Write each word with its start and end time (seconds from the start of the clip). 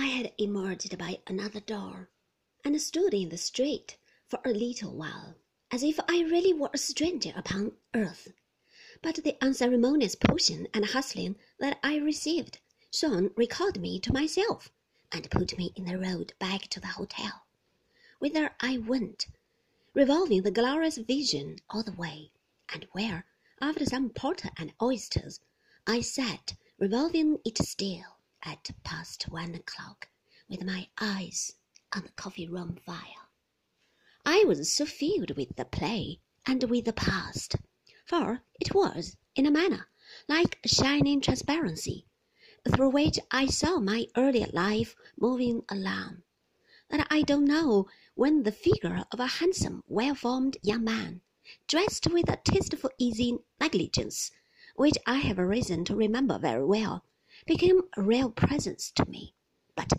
I 0.00 0.06
had 0.06 0.32
emerged 0.38 0.96
by 0.96 1.22
another 1.26 1.58
door, 1.58 2.08
and 2.62 2.80
stood 2.80 3.12
in 3.12 3.30
the 3.30 3.36
street 3.36 3.98
for 4.28 4.38
a 4.44 4.50
little 4.50 4.94
while, 4.94 5.34
as 5.72 5.82
if 5.82 5.98
I 6.06 6.20
really 6.20 6.52
were 6.52 6.70
a 6.72 6.78
stranger 6.78 7.32
upon 7.34 7.72
earth. 7.92 8.28
But 9.02 9.16
the 9.16 9.36
unceremonious 9.40 10.14
pushing 10.14 10.68
and 10.72 10.84
hustling 10.86 11.34
that 11.58 11.80
I 11.82 11.96
received 11.96 12.60
soon 12.92 13.32
recalled 13.34 13.80
me 13.80 13.98
to 13.98 14.12
myself, 14.12 14.70
and 15.10 15.28
put 15.32 15.58
me 15.58 15.72
in 15.74 15.86
the 15.86 15.98
road 15.98 16.32
back 16.38 16.68
to 16.68 16.78
the 16.78 16.86
hotel, 16.94 17.48
whither 18.20 18.54
I 18.60 18.78
went, 18.78 19.26
revolving 19.94 20.42
the 20.42 20.52
glorious 20.52 20.98
vision 20.98 21.58
all 21.70 21.82
the 21.82 21.90
way, 21.90 22.30
and 22.68 22.86
where, 22.92 23.26
after 23.60 23.84
some 23.84 24.10
porter 24.10 24.50
and 24.56 24.72
oysters, 24.80 25.40
I 25.88 26.02
sat 26.02 26.54
revolving 26.78 27.40
it 27.44 27.58
still 27.58 28.17
at 28.44 28.70
past 28.84 29.24
one 29.24 29.54
o'clock, 29.54 30.08
with 30.48 30.62
my 30.64 30.88
eyes 30.98 31.54
on 31.94 32.02
the 32.02 32.12
coffee 32.12 32.46
room 32.46 32.76
fire. 32.86 33.28
I 34.24 34.44
was 34.44 34.72
so 34.72 34.86
filled 34.86 35.36
with 35.36 35.56
the 35.56 35.64
play 35.64 36.20
and 36.46 36.62
with 36.64 36.84
the 36.84 36.92
past, 36.92 37.56
for 38.04 38.42
it 38.60 38.74
was, 38.74 39.16
in 39.34 39.44
a 39.46 39.50
manner, 39.50 39.88
like 40.28 40.58
a 40.64 40.68
shining 40.68 41.20
transparency, 41.20 42.06
through 42.68 42.90
which 42.90 43.18
I 43.30 43.46
saw 43.46 43.80
my 43.80 44.06
earlier 44.16 44.48
life 44.52 44.94
moving 45.18 45.64
along, 45.68 46.22
that 46.90 47.06
I 47.10 47.22
don't 47.22 47.44
know 47.44 47.88
when 48.14 48.44
the 48.44 48.52
figure 48.52 49.04
of 49.10 49.20
a 49.20 49.26
handsome, 49.26 49.82
well 49.88 50.14
formed 50.14 50.58
young 50.62 50.84
man, 50.84 51.22
dressed 51.66 52.06
with 52.06 52.30
a 52.30 52.38
tasteful 52.44 52.90
easy 52.98 53.38
negligence, 53.60 54.30
which 54.76 54.96
I 55.06 55.16
have 55.18 55.38
reason 55.38 55.84
to 55.86 55.96
remember 55.96 56.38
very 56.38 56.64
well, 56.64 57.04
became 57.48 57.80
a 57.96 58.02
real 58.02 58.30
presence 58.30 58.90
to 58.90 59.06
me. 59.06 59.32
But 59.74 59.94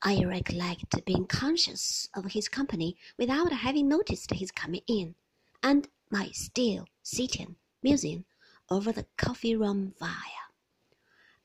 I 0.00 0.24
recollect 0.24 1.04
being 1.04 1.26
conscious 1.26 2.08
of 2.14 2.32
his 2.32 2.48
company 2.48 2.96
without 3.18 3.52
having 3.52 3.88
noticed 3.88 4.32
his 4.32 4.50
coming 4.50 4.80
in, 4.86 5.14
and 5.62 5.86
my 6.10 6.30
still 6.30 6.86
sitting 7.02 7.56
musing 7.82 8.24
over 8.70 8.90
the 8.90 9.04
coffee 9.18 9.54
room 9.54 9.92
fire. 9.98 10.48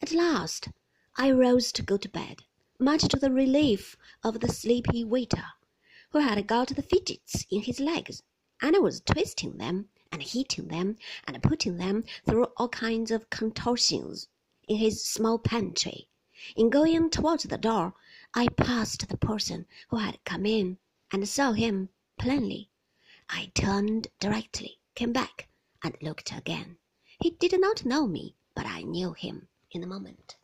At 0.01 0.13
last 0.13 0.69
I 1.17 1.29
rose 1.29 1.73
to 1.73 1.83
go 1.83 1.97
to 1.97 2.07
bed, 2.07 2.43
much 2.79 3.01
to 3.09 3.17
the 3.17 3.29
relief 3.29 3.97
of 4.23 4.39
the 4.39 4.47
sleepy 4.47 5.03
waiter, 5.03 5.47
who 6.11 6.19
had 6.19 6.47
got 6.47 6.69
the 6.69 6.81
fidgets 6.81 7.45
in 7.51 7.63
his 7.63 7.81
legs, 7.81 8.23
and 8.61 8.77
was 8.81 9.01
twisting 9.01 9.57
them 9.57 9.89
and 10.09 10.23
hitting 10.23 10.69
them 10.69 10.95
and 11.27 11.43
putting 11.43 11.75
them 11.75 12.05
through 12.25 12.45
all 12.55 12.69
kinds 12.69 13.11
of 13.11 13.29
contortions 13.29 14.29
in 14.69 14.77
his 14.77 15.03
small 15.03 15.39
pantry. 15.39 16.07
In 16.55 16.69
going 16.69 17.09
towards 17.09 17.43
the 17.43 17.57
door, 17.57 17.95
I 18.33 18.47
passed 18.49 19.09
the 19.09 19.17
person 19.17 19.65
who 19.89 19.97
had 19.97 20.23
come 20.23 20.45
in, 20.45 20.77
and 21.11 21.27
saw 21.27 21.51
him 21.51 21.89
plainly. 22.17 22.69
I 23.27 23.51
turned 23.55 24.07
directly, 24.19 24.79
came 24.95 25.11
back, 25.11 25.49
and 25.83 25.97
looked 26.01 26.31
again. 26.31 26.77
He 27.19 27.31
did 27.31 27.59
not 27.59 27.83
know 27.83 28.07
me, 28.07 28.35
but 28.55 28.65
I 28.65 28.83
knew 28.83 29.13
him 29.13 29.49
in 29.71 29.83
a 29.83 29.87
moment. 29.87 30.37